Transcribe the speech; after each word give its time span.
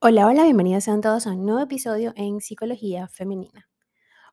Hola, 0.00 0.28
hola, 0.28 0.44
bienvenidos 0.44 0.84
sean 0.84 1.00
todos 1.00 1.26
a 1.26 1.32
un 1.32 1.44
nuevo 1.44 1.60
episodio 1.60 2.12
en 2.14 2.40
Psicología 2.40 3.08
Femenina. 3.08 3.68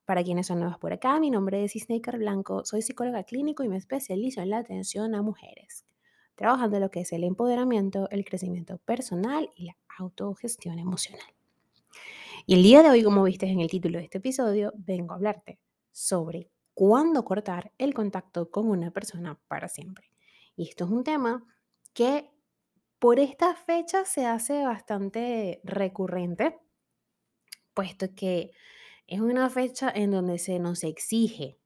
Para 0.05 0.23
quienes 0.23 0.45
son 0.45 0.59
nuevos 0.59 0.77
por 0.77 0.93
acá, 0.93 1.19
mi 1.19 1.31
nombre 1.31 1.63
es 1.63 1.75
Isneikar 1.75 2.19
Blanco, 2.19 2.63
soy 2.65 2.84
psicóloga 2.84 3.23
clínico 3.23 3.63
y 3.63 3.67
me 3.67 3.78
especializo 3.78 4.41
en 4.41 4.51
la 4.51 4.59
atención 4.59 5.15
a 5.15 5.23
mujeres, 5.23 5.83
trabajando 6.36 6.78
en 6.78 6.83
lo 6.83 6.91
que 6.91 6.99
es 6.99 7.12
el 7.13 7.23
empoderamiento, 7.23 8.07
el 8.12 8.23
crecimiento 8.25 8.78
personal 8.78 9.49
y 9.55 9.65
la 9.65 9.78
autogestión 9.97 10.78
emocional. 10.78 11.33
Y 12.45 12.54
el 12.54 12.61
día 12.61 12.84
de 12.84 12.91
hoy, 12.91 13.02
como 13.02 13.23
viste 13.23 13.47
en 13.47 13.59
el 13.59 13.68
título 13.68 13.97
de 13.97 14.04
este 14.04 14.20
episodio, 14.20 14.71
vengo 14.77 15.13
a 15.13 15.16
hablarte 15.16 15.57
sobre 15.91 16.52
cuándo 16.75 17.25
cortar 17.25 17.71
el 17.79 17.95
contacto 17.95 18.52
con 18.52 18.70
una 18.70 18.91
persona 18.91 19.39
para 19.47 19.68
siempre. 19.68 20.11
Y 20.55 20.70
esto 20.70 20.86
es 20.86 20.91
un 20.91 21.04
tema 21.04 21.43
que 21.95 22.34
por 23.05 23.19
esta 23.19 23.53
fecha 23.53 24.03
se 24.03 24.25
hace 24.25 24.65
bastante 24.65 25.61
recurrente, 25.63 26.57
puesto 27.75 28.07
que 28.15 28.50
es 29.05 29.21
una 29.21 29.47
fecha 29.51 29.91
en 29.93 30.09
donde 30.09 30.39
se 30.39 30.57
nos 30.57 30.83
exige 30.83 31.60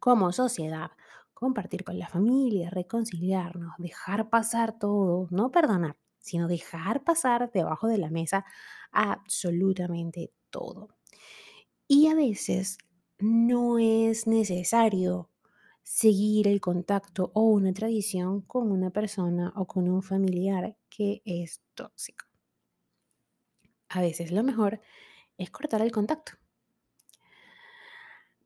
como 0.00 0.32
sociedad 0.32 0.90
compartir 1.32 1.84
con 1.84 1.96
la 1.96 2.08
familia, 2.08 2.70
reconciliarnos, 2.70 3.74
dejar 3.78 4.30
pasar 4.30 4.80
todo, 4.80 5.28
no 5.30 5.52
perdonar, 5.52 5.96
sino 6.18 6.48
dejar 6.48 7.04
pasar 7.04 7.52
debajo 7.52 7.86
de 7.86 7.98
la 7.98 8.10
mesa 8.10 8.44
absolutamente 8.90 10.32
todo. 10.50 10.88
Y 11.86 12.08
a 12.08 12.16
veces 12.16 12.78
no 13.20 13.78
es 13.78 14.26
necesario 14.26 15.29
seguir 15.82 16.48
el 16.48 16.60
contacto 16.60 17.30
o 17.34 17.42
una 17.42 17.72
tradición 17.72 18.42
con 18.42 18.70
una 18.70 18.90
persona 18.90 19.52
o 19.56 19.66
con 19.66 19.88
un 19.88 20.02
familiar 20.02 20.76
que 20.88 21.22
es 21.24 21.62
tóxico. 21.74 22.26
A 23.88 24.00
veces 24.00 24.30
lo 24.30 24.42
mejor 24.42 24.80
es 25.36 25.50
cortar 25.50 25.82
el 25.82 25.90
contacto. 25.90 26.32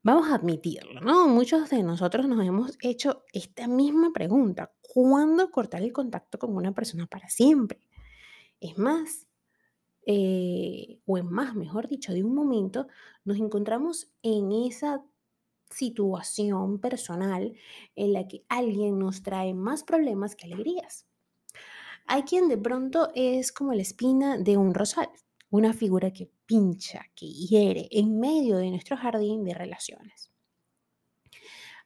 Vamos 0.01 0.29
a 0.29 0.35
admitirlo, 0.35 1.01
¿no? 1.01 1.27
Muchos 1.27 1.69
de 1.71 1.81
nosotros 1.81 2.27
nos 2.27 2.45
hemos 2.45 2.77
hecho 2.81 3.23
esta 3.33 3.67
misma 3.67 4.11
pregunta. 4.13 4.71
¿Cuándo 4.81 5.49
cortar 5.49 5.81
el 5.81 5.91
contacto 5.91 6.37
con 6.37 6.55
una 6.55 6.73
persona 6.73 7.07
para 7.07 7.27
siempre? 7.27 7.79
Es 8.59 8.77
más, 8.77 9.27
eh, 10.05 10.99
o 11.05 11.17
es 11.17 11.23
más, 11.23 11.55
mejor 11.55 11.87
dicho, 11.87 12.13
de 12.13 12.23
un 12.23 12.35
momento, 12.35 12.87
nos 13.23 13.37
encontramos 13.37 14.11
en 14.21 14.51
esa 14.51 15.03
situación 15.69 16.79
personal 16.79 17.53
en 17.95 18.13
la 18.13 18.27
que 18.27 18.45
alguien 18.49 18.99
nos 18.99 19.23
trae 19.23 19.53
más 19.53 19.83
problemas 19.83 20.35
que 20.35 20.47
alegrías. 20.47 21.05
Hay 22.07 22.23
quien 22.23 22.47
de 22.49 22.57
pronto 22.57 23.09
es 23.15 23.51
como 23.51 23.73
la 23.73 23.81
espina 23.81 24.37
de 24.37 24.57
un 24.57 24.73
rosal, 24.73 25.09
una 25.49 25.73
figura 25.73 26.11
que 26.11 26.29
pincha, 26.45 27.05
que 27.15 27.27
hiere 27.27 27.87
en 27.91 28.19
medio 28.19 28.57
de 28.57 28.69
nuestro 28.69 28.97
jardín 28.97 29.43
de 29.43 29.53
relaciones. 29.53 30.31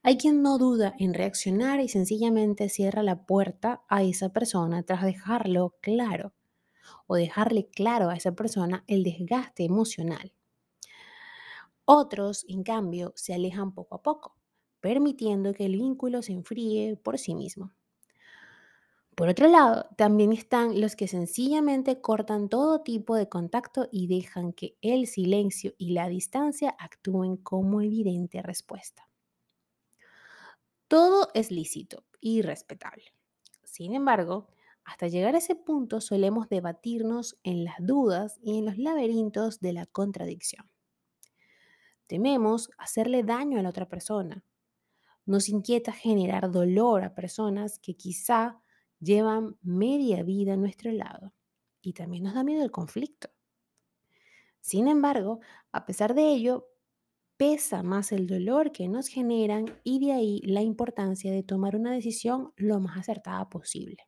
Hay 0.02 0.18
quien 0.18 0.42
no 0.42 0.58
duda 0.58 0.94
en 0.98 1.14
reaccionar 1.14 1.82
y 1.82 1.90
sencillamente 1.90 2.70
cierra 2.70 3.04
la 3.04 3.26
puerta 3.26 3.84
a 3.90 4.04
esa 4.04 4.30
persona 4.30 4.84
tras 4.84 5.04
dejarlo 5.04 5.76
claro 5.82 6.34
o 7.06 7.16
dejarle 7.16 7.70
claro 7.70 8.10
a 8.10 8.16
esa 8.16 8.34
persona 8.34 8.84
el 8.88 9.04
desgaste 9.04 9.66
emocional 9.66 10.34
otros, 11.92 12.46
en 12.48 12.62
cambio, 12.62 13.14
se 13.16 13.34
alejan 13.34 13.74
poco 13.74 13.96
a 13.96 14.04
poco, 14.04 14.36
permitiendo 14.80 15.54
que 15.54 15.66
el 15.66 15.72
vínculo 15.72 16.22
se 16.22 16.34
enfríe 16.34 16.96
por 16.98 17.18
sí 17.18 17.34
mismo. 17.34 17.74
Por 19.16 19.28
otro 19.28 19.48
lado, 19.48 19.88
también 19.98 20.32
están 20.32 20.80
los 20.80 20.96
que 20.96 21.08
sencillamente 21.08 22.00
cortan 22.00 22.48
todo 22.48 22.84
tipo 22.84 23.16
de 23.16 23.28
contacto 23.28 23.90
y 23.92 24.06
dejan 24.06 24.54
que 24.54 24.78
el 24.82 25.08
silencio 25.08 25.74
y 25.80 25.94
la 25.94 26.08
distancia 26.08 26.76
actúen 26.78 27.38
como 27.38 27.82
evidente 27.82 28.44
respuesta. 28.44 29.10
Todo 30.88 31.30
es 31.34 31.50
lícito 31.50 32.06
y 32.22 32.44
respetable. 32.44 33.16
Sin 33.64 33.96
embargo, 33.96 34.48
hasta 34.84 35.08
llegar 35.08 35.34
a 35.34 35.40
ese 35.40 35.56
punto 35.56 36.02
solemos 36.02 36.50
debatirnos 36.50 37.36
en 37.42 37.64
las 37.64 37.78
dudas 37.80 38.38
y 38.44 38.60
en 38.60 38.66
los 38.66 38.78
laberintos 38.78 39.60
de 39.60 39.74
la 39.74 39.88
contradicción. 39.88 40.70
Tememos 42.10 42.72
hacerle 42.80 43.22
daño 43.22 43.60
a 43.60 43.62
la 43.62 43.70
otra 43.70 43.88
persona. 43.88 44.44
Nos 45.28 45.48
inquieta 45.48 45.92
generar 45.92 46.50
dolor 46.50 47.04
a 47.04 47.14
personas 47.14 47.78
que 47.78 47.96
quizá 47.96 48.60
llevan 49.00 49.60
media 49.62 50.24
vida 50.24 50.54
a 50.54 50.58
nuestro 50.58 50.92
lado. 50.92 51.36
Y 51.82 51.94
también 51.94 52.24
nos 52.24 52.34
da 52.34 52.44
miedo 52.44 52.64
el 52.64 52.72
conflicto. 52.72 53.30
Sin 54.60 54.88
embargo, 54.88 55.40
a 55.72 55.86
pesar 55.86 56.16
de 56.16 56.30
ello, 56.30 56.68
pesa 57.38 57.84
más 57.84 58.12
el 58.12 58.26
dolor 58.26 58.72
que 58.72 58.90
nos 58.90 59.08
generan 59.08 59.66
y 59.84 60.04
de 60.04 60.14
ahí 60.14 60.42
la 60.44 60.64
importancia 60.64 61.32
de 61.32 61.44
tomar 61.44 61.76
una 61.76 61.92
decisión 61.92 62.54
lo 62.56 62.80
más 62.80 62.98
acertada 62.98 63.48
posible. 63.50 64.08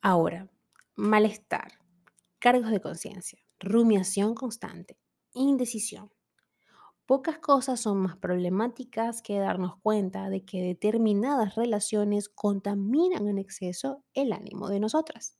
Ahora, 0.00 0.48
malestar, 0.94 1.72
cargos 2.38 2.70
de 2.70 2.80
conciencia 2.80 3.47
rumiación 3.60 4.34
constante, 4.34 4.98
indecisión. 5.32 6.10
Pocas 7.06 7.38
cosas 7.38 7.80
son 7.80 7.98
más 7.98 8.16
problemáticas 8.16 9.22
que 9.22 9.38
darnos 9.38 9.78
cuenta 9.80 10.28
de 10.28 10.44
que 10.44 10.62
determinadas 10.62 11.54
relaciones 11.54 12.28
contaminan 12.28 13.26
en 13.28 13.38
exceso 13.38 14.04
el 14.12 14.32
ánimo 14.32 14.68
de 14.68 14.78
nosotras. 14.78 15.38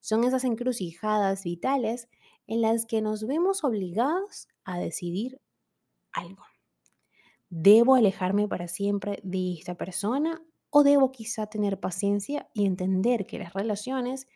Son 0.00 0.24
esas 0.24 0.44
encrucijadas 0.44 1.44
vitales 1.44 2.08
en 2.46 2.62
las 2.62 2.86
que 2.86 3.00
nos 3.00 3.26
vemos 3.26 3.62
obligados 3.62 4.48
a 4.64 4.78
decidir 4.78 5.40
algo. 6.12 6.42
¿Debo 7.50 7.94
alejarme 7.94 8.48
para 8.48 8.68
siempre 8.68 9.20
de 9.22 9.54
esta 9.54 9.76
persona 9.76 10.42
o 10.70 10.82
debo 10.82 11.12
quizá 11.12 11.46
tener 11.46 11.80
paciencia 11.80 12.48
y 12.52 12.66
entender 12.66 13.26
que 13.26 13.38
las 13.38 13.54
relaciones 13.54 14.26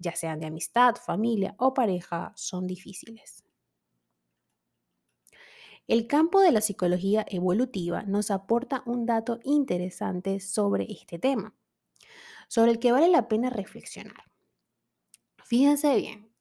ya 0.00 0.16
sean 0.16 0.40
de 0.40 0.46
amistad, 0.46 0.96
familia 0.96 1.54
o 1.58 1.72
pareja, 1.72 2.32
son 2.34 2.66
difíciles. 2.66 3.44
El 5.86 6.06
campo 6.06 6.40
de 6.40 6.52
la 6.52 6.60
psicología 6.60 7.24
evolutiva 7.28 8.02
nos 8.02 8.30
aporta 8.30 8.82
un 8.86 9.06
dato 9.06 9.40
interesante 9.44 10.40
sobre 10.40 10.90
este 10.90 11.18
tema, 11.18 11.54
sobre 12.48 12.72
el 12.72 12.78
que 12.78 12.92
vale 12.92 13.08
la 13.08 13.28
pena 13.28 13.50
reflexionar. 13.50 14.24
Fíjense 15.44 15.96
bien, 15.96 16.32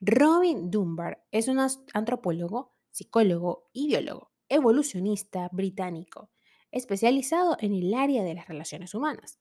Robin 0.00 0.70
Dunbar 0.70 1.24
es 1.30 1.48
un 1.48 1.58
antropólogo, 1.94 2.74
psicólogo 2.90 3.68
y 3.72 3.86
biólogo, 3.88 4.32
evolucionista 4.48 5.48
británico, 5.52 6.30
especializado 6.70 7.56
en 7.60 7.74
el 7.74 7.94
área 7.94 8.22
de 8.22 8.34
las 8.34 8.48
relaciones 8.48 8.94
humanas. 8.94 9.39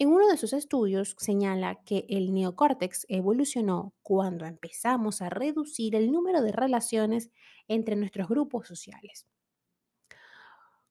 En 0.00 0.10
uno 0.10 0.28
de 0.28 0.36
sus 0.36 0.52
estudios 0.52 1.16
señala 1.18 1.82
que 1.84 2.06
el 2.08 2.32
neocórtex 2.32 3.04
evolucionó 3.08 3.94
cuando 4.02 4.46
empezamos 4.46 5.20
a 5.22 5.28
reducir 5.28 5.96
el 5.96 6.12
número 6.12 6.40
de 6.40 6.52
relaciones 6.52 7.30
entre 7.66 7.96
nuestros 7.96 8.28
grupos 8.28 8.68
sociales. 8.68 9.26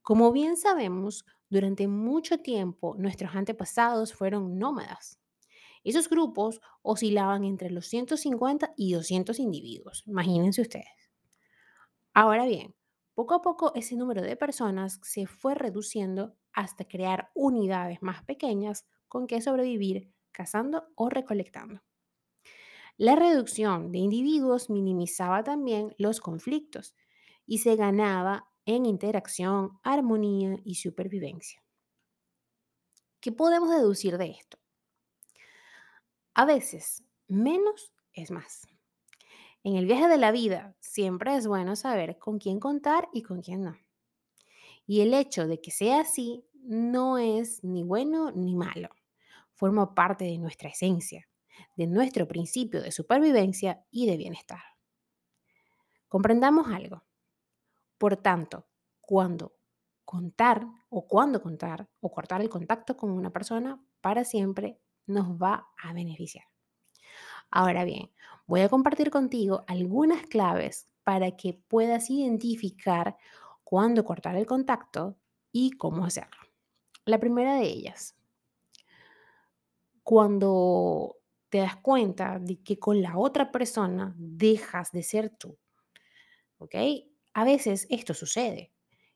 Como 0.02 0.34
bien 0.34 0.58
sabemos, 0.58 1.26
durante 1.50 1.88
mucho 1.88 2.40
tiempo 2.40 2.96
nuestros 2.98 3.34
antepasados 3.34 4.14
fueron 4.14 4.60
nómadas. 4.60 5.20
Esos 5.86 6.10
grupos 6.10 6.60
oscilaban 6.82 7.46
entre 7.46 7.70
los 7.70 7.88
150 7.88 8.74
y 8.76 8.92
200 8.92 9.40
individuos, 9.40 10.04
imagínense 10.06 10.62
ustedes. 10.62 11.10
Ahora 12.14 12.46
bien, 12.46 12.76
poco 13.14 13.36
a 13.36 13.42
poco 13.42 13.72
ese 13.74 13.96
número 13.96 14.22
de 14.22 14.36
personas 14.36 15.00
se 15.02 15.28
fue 15.28 15.56
reduciendo 15.56 16.36
hasta 16.52 16.86
crear 16.86 17.32
unidades 17.36 18.02
más 18.02 18.24
pequeñas 18.24 18.86
con 19.08 19.28
qué 19.28 19.42
sobrevivir 19.42 20.12
cazando 20.32 20.88
o 20.96 21.10
recolectando. 21.10 21.82
La 22.98 23.16
reducción 23.16 23.92
de 23.92 24.00
individuos 24.00 24.70
minimizaba 24.70 25.44
también 25.44 25.96
los 25.98 26.20
conflictos 26.20 26.96
y 27.46 27.60
se 27.60 27.76
ganaba 27.76 28.50
en 28.66 28.86
interacción, 28.86 29.80
armonía 29.84 30.58
y 30.64 30.76
supervivencia. 30.76 31.64
¿Qué 33.20 33.32
podemos 33.32 33.70
deducir 33.70 34.18
de 34.18 34.32
esto? 34.32 34.58
A 36.34 36.46
veces, 36.46 37.04
menos 37.28 37.94
es 38.14 38.30
más. 38.32 38.68
En 39.64 39.76
el 39.76 39.86
viaje 39.86 40.08
de 40.08 40.18
la 40.18 40.32
vida 40.32 40.76
siempre 40.80 41.36
es 41.36 41.48
bueno 41.48 41.76
saber 41.76 42.18
con 42.20 42.40
quién 42.40 42.60
contar 42.60 43.10
y 43.14 43.24
con 43.24 43.42
quién 43.42 43.64
no. 43.64 43.78
Y 44.86 45.02
el 45.02 45.14
hecho 45.14 45.48
de 45.48 45.62
que 45.62 45.72
sea 45.72 46.02
así 46.02 46.46
no 46.64 47.18
es 47.18 47.64
ni 47.64 47.84
bueno 47.84 48.32
ni 48.32 48.56
malo 48.56 48.90
forma 49.58 49.94
parte 49.94 50.26
de 50.26 50.38
nuestra 50.38 50.70
esencia, 50.70 51.28
de 51.76 51.88
nuestro 51.88 52.28
principio 52.28 52.82
de 52.82 52.92
supervivencia 52.92 53.84
y 53.92 54.06
de 54.06 54.16
bienestar. 54.16 54.62
Comprendamos 56.08 56.68
algo. 56.68 57.04
Por 57.98 58.16
tanto, 58.18 58.68
cuando 59.02 59.58
contar 60.06 60.66
o 60.90 61.06
cuando 61.06 61.42
contar 61.42 61.90
o 62.00 62.10
cortar 62.12 62.42
el 62.42 62.50
contacto 62.50 62.96
con 62.96 63.12
una 63.12 63.32
persona 63.32 63.84
para 64.00 64.24
siempre 64.24 64.80
nos 65.06 65.42
va 65.42 65.68
a 65.82 65.92
beneficiar. 65.92 66.46
Ahora 67.50 67.84
bien, 67.84 68.12
voy 68.46 68.62
a 68.62 68.70
compartir 68.70 69.10
contigo 69.10 69.66
algunas 69.68 70.26
claves 70.28 70.88
para 71.04 71.32
que 71.32 71.54
puedas 71.54 72.10
identificar 72.10 73.18
cuándo 73.64 74.06
cortar 74.06 74.36
el 74.36 74.46
contacto 74.46 75.18
y 75.52 75.72
cómo 75.72 76.06
hacerlo. 76.06 76.42
La 77.06 77.20
primera 77.20 77.56
de 77.56 77.64
ellas, 77.64 78.17
cuando 80.08 81.18
te 81.50 81.58
das 81.58 81.76
cuenta 81.76 82.40
de 82.40 82.64
que 82.64 82.80
con 82.80 83.02
la 83.02 83.18
otra 83.18 83.52
persona 83.52 84.16
dejas 84.18 84.94
de 84.94 85.04
ser 85.04 85.32
tú, 85.32 85.58
¿ok? 86.60 86.76
A 87.34 87.44
veces 87.44 87.88
esto 87.90 88.14
sucede 88.14 88.72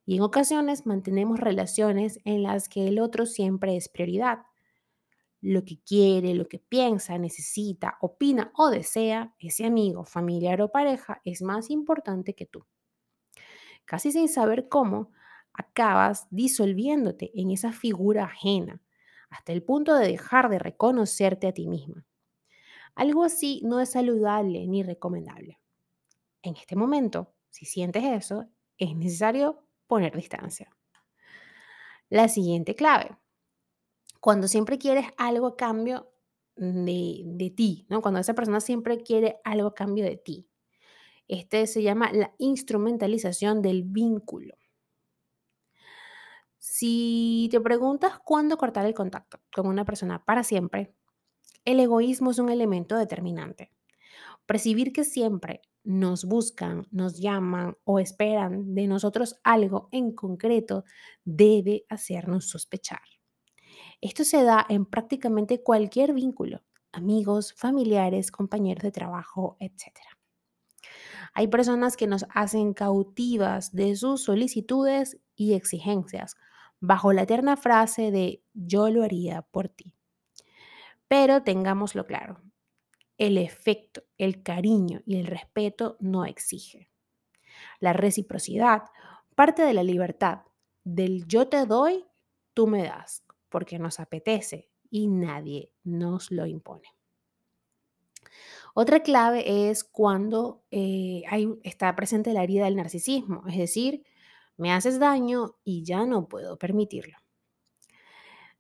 y 0.05 0.17
en 0.17 0.21
ocasiones 0.21 0.85
mantenemos 0.85 1.39
relaciones 1.39 2.19
en 2.25 2.43
las 2.43 2.67
que 2.67 2.89
el 2.89 2.99
otro 2.99 3.25
siempre 3.25 3.77
es 3.77 3.87
prioridad. 3.87 4.39
Lo 5.39 5.63
que 5.63 5.79
quiere, 5.79 6.33
lo 6.33 6.49
que 6.49 6.59
piensa, 6.59 7.17
necesita, 7.17 7.97
opina 8.01 8.51
o 8.57 8.69
desea 8.69 9.33
ese 9.39 9.63
amigo, 9.63 10.03
familiar 10.03 10.61
o 10.61 10.73
pareja 10.73 11.21
es 11.23 11.41
más 11.41 11.69
importante 11.69 12.35
que 12.35 12.47
tú. 12.47 12.65
Casi 13.85 14.11
sin 14.11 14.27
saber 14.27 14.67
cómo, 14.67 15.13
acabas 15.53 16.27
disolviéndote 16.31 17.31
en 17.33 17.51
esa 17.51 17.71
figura 17.71 18.25
ajena, 18.25 18.81
hasta 19.31 19.53
el 19.53 19.63
punto 19.63 19.95
de 19.95 20.07
dejar 20.07 20.49
de 20.49 20.59
reconocerte 20.59 21.47
a 21.47 21.53
ti 21.53 21.67
misma. 21.67 22.05
Algo 22.93 23.23
así 23.23 23.61
no 23.63 23.79
es 23.79 23.91
saludable 23.91 24.67
ni 24.67 24.83
recomendable. 24.83 25.59
En 26.43 26.55
este 26.55 26.75
momento, 26.75 27.33
si 27.49 27.65
sientes 27.65 28.03
eso, 28.03 28.45
es 28.77 28.95
necesario 28.95 29.65
poner 29.87 30.15
distancia. 30.15 30.69
La 32.09 32.27
siguiente 32.27 32.75
clave. 32.75 33.17
Cuando 34.19 34.47
siempre 34.47 34.77
quieres 34.77 35.07
algo 35.17 35.47
a 35.47 35.57
cambio 35.57 36.11
de, 36.55 37.23
de, 37.25 37.49
ti, 37.49 37.85
¿no? 37.89 38.01
Cuando 38.01 38.19
esa 38.19 38.35
persona 38.35 38.59
siempre 38.59 39.01
quiere 39.01 39.39
algo 39.43 39.69
a 39.69 39.73
cambio 39.73 40.03
de 40.03 40.17
ti. 40.17 40.47
Este 41.27 41.65
se 41.65 41.81
llama 41.81 42.11
la 42.11 42.35
instrumentalización 42.37 43.61
del 43.61 43.83
vínculo. 43.83 44.55
Si 46.63 47.47
te 47.49 47.59
preguntas 47.59 48.19
cuándo 48.19 48.55
cortar 48.55 48.85
el 48.85 48.93
contacto 48.93 49.39
con 49.51 49.65
una 49.65 49.83
persona 49.83 50.23
para 50.23 50.43
siempre, 50.43 50.93
el 51.65 51.79
egoísmo 51.79 52.29
es 52.29 52.37
un 52.37 52.49
elemento 52.49 52.97
determinante. 52.97 53.71
Percibir 54.45 54.93
que 54.93 55.03
siempre 55.03 55.63
nos 55.83 56.23
buscan, 56.23 56.85
nos 56.91 57.19
llaman 57.19 57.77
o 57.83 57.97
esperan 57.97 58.75
de 58.75 58.85
nosotros 58.85 59.39
algo 59.43 59.89
en 59.91 60.13
concreto 60.13 60.83
debe 61.25 61.87
hacernos 61.89 62.47
sospechar. 62.47 63.01
Esto 63.99 64.23
se 64.23 64.43
da 64.43 64.63
en 64.69 64.85
prácticamente 64.85 65.63
cualquier 65.63 66.13
vínculo, 66.13 66.61
amigos, 66.91 67.53
familiares, 67.53 68.31
compañeros 68.31 68.83
de 68.83 68.91
trabajo, 68.91 69.57
etc. 69.59 69.97
Hay 71.33 71.47
personas 71.47 71.97
que 71.97 72.05
nos 72.05 72.27
hacen 72.29 72.75
cautivas 72.75 73.73
de 73.73 73.95
sus 73.95 74.25
solicitudes 74.25 75.17
y 75.35 75.53
exigencias 75.53 76.35
bajo 76.81 77.13
la 77.13 77.21
eterna 77.21 77.55
frase 77.55 78.11
de 78.11 78.43
yo 78.53 78.89
lo 78.89 79.03
haría 79.03 79.43
por 79.43 79.69
ti. 79.69 79.95
Pero 81.07 81.43
tengámoslo 81.43 82.05
claro, 82.05 82.41
el 83.17 83.37
efecto, 83.37 84.03
el 84.17 84.43
cariño 84.43 85.01
y 85.05 85.17
el 85.17 85.27
respeto 85.27 85.95
no 85.99 86.25
exige. 86.25 86.89
La 87.79 87.93
reciprocidad 87.93 88.83
parte 89.35 89.61
de 89.61 89.73
la 89.73 89.83
libertad, 89.83 90.41
del 90.83 91.25
yo 91.27 91.47
te 91.47 91.65
doy, 91.65 92.05
tú 92.53 92.67
me 92.67 92.83
das, 92.83 93.23
porque 93.49 93.79
nos 93.79 93.99
apetece 93.99 94.69
y 94.89 95.07
nadie 95.07 95.71
nos 95.83 96.31
lo 96.31 96.45
impone. 96.45 96.89
Otra 98.73 99.01
clave 99.03 99.69
es 99.69 99.83
cuando 99.83 100.63
eh, 100.71 101.23
está 101.63 101.95
presente 101.95 102.33
la 102.33 102.43
herida 102.43 102.65
del 102.65 102.77
narcisismo, 102.77 103.43
es 103.47 103.57
decir, 103.57 104.03
me 104.57 104.71
haces 104.71 104.99
daño 104.99 105.55
y 105.63 105.83
ya 105.83 106.05
no 106.05 106.27
puedo 106.27 106.57
permitirlo. 106.57 107.17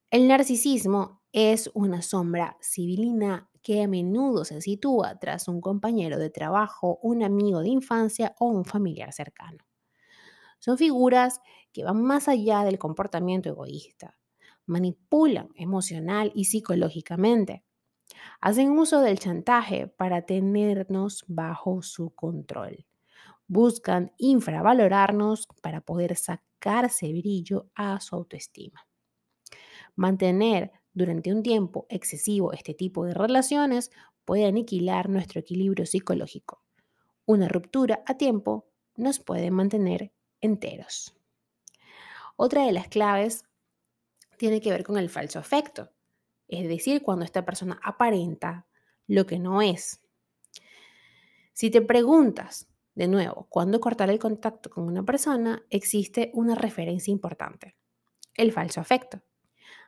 El 0.09 0.27
narcisismo 0.27 1.21
es 1.31 1.71
una 1.73 2.01
sombra 2.01 2.57
civilina 2.61 3.49
que 3.61 3.83
a 3.83 3.87
menudo 3.87 4.43
se 4.43 4.61
sitúa 4.61 5.19
tras 5.19 5.47
un 5.47 5.61
compañero 5.61 6.17
de 6.17 6.29
trabajo, 6.29 6.99
un 7.01 7.23
amigo 7.23 7.61
de 7.61 7.69
infancia 7.69 8.35
o 8.39 8.47
un 8.47 8.65
familiar 8.65 9.13
cercano. 9.13 9.59
Son 10.59 10.77
figuras 10.77 11.39
que 11.71 11.83
van 11.83 12.03
más 12.03 12.27
allá 12.27 12.63
del 12.63 12.77
comportamiento 12.77 13.49
egoísta. 13.49 14.17
Manipulan 14.65 15.49
emocional 15.55 16.31
y 16.35 16.45
psicológicamente. 16.45 17.63
Hacen 18.41 18.71
uso 18.77 19.01
del 19.01 19.19
chantaje 19.19 19.87
para 19.87 20.25
tenernos 20.25 21.23
bajo 21.27 21.81
su 21.81 22.11
control. 22.11 22.85
Buscan 23.53 24.13
infravalorarnos 24.17 25.45
para 25.61 25.81
poder 25.81 26.15
sacarse 26.15 27.11
brillo 27.11 27.69
a 27.75 27.99
su 27.99 28.15
autoestima. 28.15 28.87
Mantener 29.93 30.71
durante 30.93 31.33
un 31.33 31.43
tiempo 31.43 31.85
excesivo 31.89 32.53
este 32.53 32.73
tipo 32.73 33.03
de 33.03 33.13
relaciones 33.13 33.91
puede 34.23 34.45
aniquilar 34.45 35.09
nuestro 35.09 35.41
equilibrio 35.41 35.85
psicológico. 35.85 36.63
Una 37.25 37.49
ruptura 37.49 38.01
a 38.05 38.15
tiempo 38.15 38.69
nos 38.95 39.19
puede 39.19 39.51
mantener 39.51 40.13
enteros. 40.39 41.13
Otra 42.37 42.65
de 42.65 42.71
las 42.71 42.87
claves 42.87 43.43
tiene 44.37 44.61
que 44.61 44.71
ver 44.71 44.85
con 44.85 44.97
el 44.97 45.09
falso 45.09 45.39
afecto, 45.39 45.91
es 46.47 46.69
decir, 46.69 47.01
cuando 47.01 47.25
esta 47.25 47.43
persona 47.43 47.81
aparenta 47.83 48.65
lo 49.07 49.25
que 49.25 49.39
no 49.39 49.61
es. 49.61 50.01
Si 51.51 51.69
te 51.69 51.81
preguntas, 51.81 52.70
de 52.95 53.07
nuevo, 53.07 53.47
cuándo 53.49 53.79
cortar 53.79 54.09
el 54.09 54.19
contacto 54.19 54.69
con 54.69 54.83
una 54.85 55.03
persona, 55.03 55.63
existe 55.69 56.31
una 56.33 56.55
referencia 56.55 57.11
importante, 57.11 57.75
el 58.35 58.51
falso 58.51 58.81
afecto. 58.81 59.21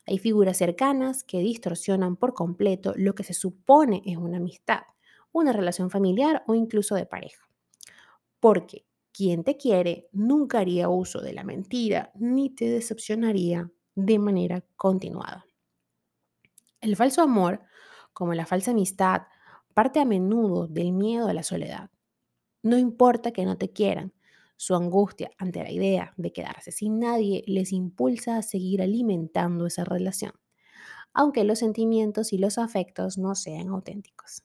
Hay 0.05 0.17
figuras 0.17 0.57
cercanas 0.57 1.23
que 1.23 1.39
distorsionan 1.39 2.15
por 2.15 2.33
completo 2.33 2.93
lo 2.95 3.15
que 3.15 3.23
se 3.23 3.33
supone 3.33 4.01
es 4.05 4.17
una 4.17 4.37
amistad, 4.37 4.81
una 5.31 5.53
relación 5.53 5.89
familiar 5.89 6.43
o 6.47 6.55
incluso 6.55 6.95
de 6.95 7.05
pareja. 7.05 7.47
Porque 8.39 8.85
quien 9.13 9.43
te 9.43 9.57
quiere 9.57 10.09
nunca 10.11 10.59
haría 10.59 10.89
uso 10.89 11.21
de 11.21 11.33
la 11.33 11.43
mentira 11.43 12.11
ni 12.15 12.49
te 12.49 12.65
decepcionaría 12.65 13.71
de 13.95 14.19
manera 14.19 14.63
continuada. 14.75 15.45
El 16.81 16.95
falso 16.95 17.21
amor, 17.21 17.61
como 18.11 18.33
la 18.33 18.45
falsa 18.45 18.71
amistad, 18.71 19.23
parte 19.73 19.99
a 19.99 20.05
menudo 20.05 20.67
del 20.67 20.91
miedo 20.91 21.27
a 21.27 21.33
la 21.33 21.43
soledad. 21.43 21.89
No 22.63 22.77
importa 22.77 23.31
que 23.31 23.45
no 23.45 23.57
te 23.57 23.71
quieran, 23.71 24.13
su 24.57 24.75
angustia 24.75 25.31
ante 25.37 25.63
la 25.63 25.71
idea 25.71 26.13
de 26.17 26.31
quedarse 26.31 26.71
sin 26.71 26.99
nadie 26.99 27.43
les 27.47 27.71
impulsa 27.73 28.37
a 28.37 28.41
seguir 28.41 28.81
alimentando 28.81 29.65
esa 29.67 29.83
relación, 29.83 30.33
aunque 31.13 31.43
los 31.43 31.59
sentimientos 31.59 32.33
y 32.33 32.39
los 32.39 32.57
afectos 32.57 33.17
no 33.17 33.35
sean 33.35 33.69
auténticos. 33.69 34.43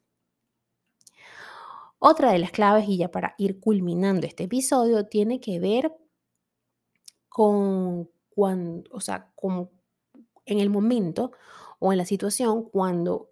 Otra 2.00 2.32
de 2.32 2.38
las 2.38 2.52
claves, 2.52 2.88
y 2.88 2.96
ya 2.96 3.10
para 3.10 3.34
ir 3.38 3.58
culminando 3.60 4.26
este 4.26 4.44
episodio, 4.44 5.06
tiene 5.06 5.40
que 5.40 5.58
ver 5.58 5.92
con 7.28 8.10
cuando, 8.30 8.88
o 8.92 9.00
sea, 9.00 9.30
con, 9.34 9.70
en 10.46 10.60
el 10.60 10.70
momento 10.70 11.32
o 11.78 11.92
en 11.92 11.98
la 11.98 12.04
situación 12.06 12.64
cuando 12.64 13.30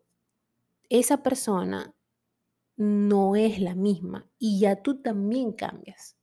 esa 0.90 1.22
persona 1.24 1.95
no 2.76 3.36
es 3.36 3.60
la 3.60 3.74
misma 3.74 4.28
y 4.38 4.60
ya 4.60 4.76
tú 4.82 5.02
también 5.02 5.52
cambias. 5.52 6.16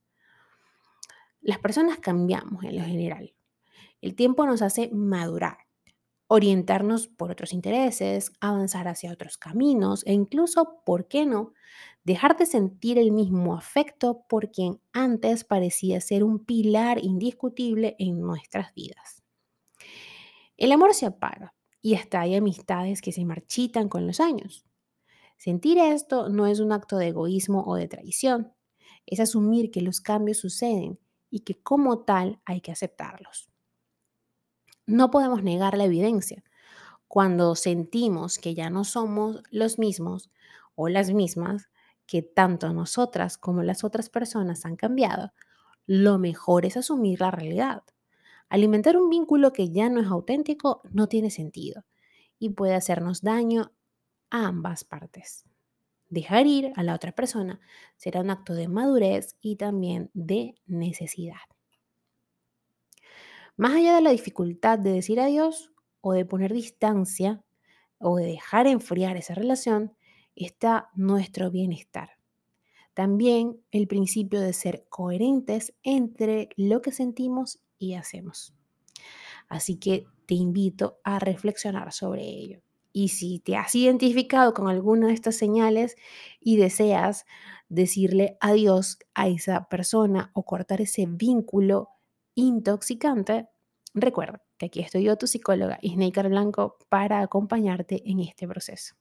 Las 1.41 1.59
personas 1.59 1.99
cambiamos 1.99 2.63
en 2.63 2.77
lo 2.77 2.83
general. 2.83 3.33
El 4.01 4.15
tiempo 4.15 4.45
nos 4.45 4.61
hace 4.61 4.89
madurar, 4.93 5.57
orientarnos 6.27 7.07
por 7.07 7.31
otros 7.31 7.53
intereses, 7.53 8.31
avanzar 8.39 8.87
hacia 8.87 9.11
otros 9.11 9.37
caminos 9.37 10.03
e 10.05 10.13
incluso, 10.13 10.81
¿por 10.85 11.07
qué 11.07 11.25
no?, 11.25 11.53
dejar 12.03 12.37
de 12.37 12.45
sentir 12.45 12.97
el 12.97 13.11
mismo 13.11 13.55
afecto 13.55 14.25
por 14.27 14.51
quien 14.51 14.81
antes 14.91 15.43
parecía 15.43 16.01
ser 16.01 16.23
un 16.23 16.43
pilar 16.45 17.03
indiscutible 17.03 17.95
en 17.97 18.19
nuestras 18.19 18.73
vidas. 18.73 19.23
El 20.57 20.71
amor 20.71 20.93
se 20.93 21.05
apaga 21.05 21.53
y 21.81 21.95
hasta 21.95 22.21
hay 22.21 22.35
amistades 22.35 23.01
que 23.01 23.11
se 23.11 23.25
marchitan 23.25 23.89
con 23.89 24.07
los 24.07 24.19
años. 24.19 24.65
Sentir 25.37 25.77
esto 25.77 26.29
no 26.29 26.47
es 26.47 26.59
un 26.59 26.71
acto 26.71 26.97
de 26.97 27.07
egoísmo 27.09 27.63
o 27.65 27.75
de 27.75 27.87
traición, 27.87 28.53
es 29.05 29.19
asumir 29.19 29.71
que 29.71 29.81
los 29.81 30.01
cambios 30.01 30.37
suceden 30.37 30.99
y 31.29 31.41
que 31.41 31.61
como 31.61 31.99
tal 31.99 32.39
hay 32.45 32.61
que 32.61 32.71
aceptarlos. 32.71 33.49
No 34.85 35.11
podemos 35.11 35.43
negar 35.43 35.77
la 35.77 35.85
evidencia. 35.85 36.43
Cuando 37.07 37.55
sentimos 37.55 38.37
que 38.37 38.53
ya 38.55 38.69
no 38.69 38.83
somos 38.83 39.43
los 39.49 39.79
mismos 39.79 40.31
o 40.75 40.89
las 40.89 41.11
mismas, 41.11 41.69
que 42.05 42.21
tanto 42.21 42.73
nosotras 42.73 43.37
como 43.37 43.63
las 43.63 43.83
otras 43.83 44.09
personas 44.09 44.65
han 44.65 44.75
cambiado, 44.75 45.31
lo 45.85 46.17
mejor 46.17 46.65
es 46.65 46.77
asumir 46.77 47.21
la 47.21 47.31
realidad. 47.31 47.83
Alimentar 48.49 48.97
un 48.97 49.09
vínculo 49.09 49.53
que 49.53 49.71
ya 49.71 49.89
no 49.89 50.01
es 50.01 50.07
auténtico 50.07 50.81
no 50.91 51.07
tiene 51.07 51.31
sentido 51.31 51.85
y 52.39 52.49
puede 52.49 52.75
hacernos 52.75 53.21
daño 53.21 53.71
a 54.33 54.47
ambas 54.47 54.83
partes. 54.83 55.45
Dejar 56.09 56.47
ir 56.47 56.73
a 56.75 56.83
la 56.83 56.95
otra 56.95 57.11
persona 57.11 57.61
será 57.97 58.21
un 58.21 58.31
acto 58.31 58.55
de 58.55 58.67
madurez 58.67 59.37
y 59.41 59.55
también 59.57 60.09
de 60.13 60.55
necesidad. 60.65 61.37
Más 63.55 63.73
allá 63.73 63.95
de 63.95 64.01
la 64.01 64.09
dificultad 64.09 64.79
de 64.79 64.91
decir 64.91 65.19
adiós 65.19 65.71
o 66.01 66.13
de 66.13 66.25
poner 66.25 66.51
distancia 66.51 67.43
o 67.99 68.17
de 68.17 68.25
dejar 68.25 68.65
enfriar 68.65 69.17
esa 69.17 69.35
relación, 69.35 69.95
está 70.35 70.89
nuestro 70.95 71.51
bienestar. 71.51 72.17
También 72.95 73.61
el 73.71 73.87
principio 73.87 74.41
de 74.41 74.53
ser 74.53 74.87
coherentes 74.89 75.75
entre 75.83 76.49
lo 76.57 76.81
que 76.81 76.91
sentimos 76.91 77.59
y 77.77 77.93
hacemos. 77.93 78.55
Así 79.47 79.77
que 79.77 80.05
te 80.25 80.33
invito 80.33 80.99
a 81.03 81.19
reflexionar 81.19 81.93
sobre 81.93 82.23
ello. 82.23 82.61
Y 82.93 83.09
si 83.09 83.39
te 83.39 83.57
has 83.57 83.73
identificado 83.73 84.53
con 84.53 84.69
alguna 84.69 85.07
de 85.07 85.13
estas 85.13 85.35
señales 85.35 85.95
y 86.39 86.57
deseas 86.57 87.25
decirle 87.67 88.37
adiós 88.39 88.99
a 89.15 89.27
esa 89.27 89.67
persona 89.67 90.31
o 90.33 90.45
cortar 90.45 90.79
ese 90.79 91.05
vínculo 91.07 91.89
intoxicante, 92.35 93.49
recuerda 93.95 94.43
que 94.57 94.67
aquí 94.67 94.79
estoy 94.79 95.03
yo, 95.03 95.17
tu 95.17 95.25
psicóloga 95.27 95.79
Isneikar 95.81 96.29
Blanco, 96.29 96.77
para 96.87 97.21
acompañarte 97.21 98.03
en 98.09 98.19
este 98.19 98.47
proceso. 98.47 98.95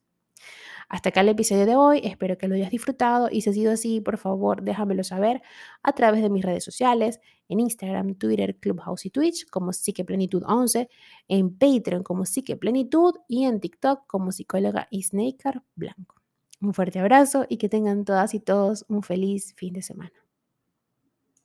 Hasta 0.88 1.10
acá 1.10 1.20
el 1.20 1.28
episodio 1.28 1.66
de 1.66 1.76
hoy, 1.76 2.00
espero 2.04 2.38
que 2.38 2.48
lo 2.48 2.54
hayas 2.54 2.70
disfrutado 2.70 3.28
y 3.30 3.42
si 3.42 3.50
ha 3.50 3.52
sido 3.52 3.72
así, 3.72 4.00
por 4.00 4.18
favor 4.18 4.62
déjamelo 4.62 5.04
saber 5.04 5.42
a 5.82 5.92
través 5.92 6.22
de 6.22 6.30
mis 6.30 6.44
redes 6.44 6.64
sociales, 6.64 7.20
en 7.48 7.60
Instagram, 7.60 8.14
Twitter, 8.14 8.56
Clubhouse 8.56 9.06
y 9.06 9.10
Twitch 9.10 9.46
como 9.50 9.72
Psiqueplenitud11, 9.72 10.88
en 11.28 11.56
Patreon 11.56 12.02
como 12.02 12.24
Psiqueplenitud 12.24 13.14
y 13.28 13.44
en 13.44 13.60
TikTok 13.60 14.06
como 14.06 14.32
psicóloga 14.32 14.88
Isneikar 14.90 15.62
Blanco. 15.74 16.16
Un 16.60 16.74
fuerte 16.74 17.00
abrazo 17.00 17.44
y 17.48 17.56
que 17.56 17.68
tengan 17.68 18.04
todas 18.04 18.34
y 18.34 18.40
todos 18.40 18.84
un 18.88 19.02
feliz 19.02 19.54
fin 19.56 19.72
de 19.74 19.82
semana. 19.82 20.21